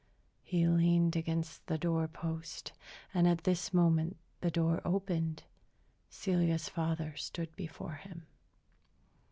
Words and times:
He 0.41 0.67
leaned 0.67 1.15
against 1.15 1.67
the 1.67 1.77
door 1.77 2.07
post, 2.07 2.71
and 3.13 3.27
at 3.27 3.43
this 3.43 3.71
moment 3.71 4.17
the 4.39 4.49
door 4.49 4.81
opened. 4.83 5.43
Celia's 6.09 6.67
father 6.67 7.15
stood 7.15 7.55
before 7.55 7.93
him. 7.93 8.25